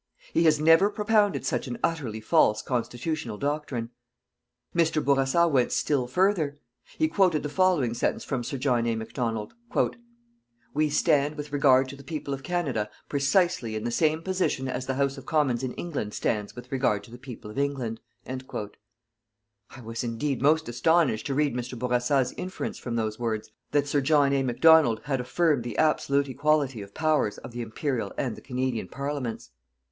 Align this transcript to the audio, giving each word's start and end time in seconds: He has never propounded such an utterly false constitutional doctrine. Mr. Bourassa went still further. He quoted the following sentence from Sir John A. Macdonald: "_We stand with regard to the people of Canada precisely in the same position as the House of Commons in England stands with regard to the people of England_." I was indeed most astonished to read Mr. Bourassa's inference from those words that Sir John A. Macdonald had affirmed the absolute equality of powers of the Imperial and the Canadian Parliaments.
He 0.33 0.45
has 0.45 0.59
never 0.59 0.89
propounded 0.89 1.45
such 1.45 1.67
an 1.67 1.77
utterly 1.83 2.19
false 2.19 2.63
constitutional 2.63 3.37
doctrine. 3.37 3.91
Mr. 4.75 4.99
Bourassa 5.05 5.47
went 5.47 5.71
still 5.71 6.07
further. 6.07 6.57
He 6.97 7.07
quoted 7.07 7.43
the 7.43 7.49
following 7.49 7.93
sentence 7.93 8.23
from 8.23 8.43
Sir 8.43 8.57
John 8.57 8.87
A. 8.87 8.95
Macdonald: 8.95 9.53
"_We 10.75 10.89
stand 10.91 11.35
with 11.35 11.53
regard 11.53 11.87
to 11.89 11.95
the 11.95 12.03
people 12.03 12.33
of 12.33 12.41
Canada 12.41 12.89
precisely 13.09 13.75
in 13.75 13.83
the 13.83 13.91
same 13.91 14.23
position 14.23 14.67
as 14.67 14.87
the 14.87 14.95
House 14.95 15.19
of 15.19 15.27
Commons 15.27 15.61
in 15.61 15.73
England 15.75 16.15
stands 16.15 16.55
with 16.55 16.71
regard 16.71 17.03
to 17.03 17.11
the 17.11 17.19
people 17.19 17.51
of 17.51 17.57
England_." 17.59 17.99
I 19.69 19.81
was 19.83 20.03
indeed 20.03 20.41
most 20.41 20.67
astonished 20.67 21.27
to 21.27 21.35
read 21.35 21.53
Mr. 21.53 21.77
Bourassa's 21.77 22.33
inference 22.37 22.79
from 22.79 22.95
those 22.95 23.19
words 23.19 23.51
that 23.69 23.87
Sir 23.87 24.01
John 24.01 24.33
A. 24.33 24.41
Macdonald 24.41 25.01
had 25.03 25.21
affirmed 25.21 25.63
the 25.63 25.77
absolute 25.77 26.27
equality 26.27 26.81
of 26.81 26.95
powers 26.95 27.37
of 27.37 27.51
the 27.51 27.61
Imperial 27.61 28.11
and 28.17 28.35
the 28.35 28.41
Canadian 28.41 28.87
Parliaments. 28.87 29.51